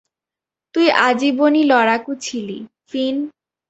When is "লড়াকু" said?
1.63-2.11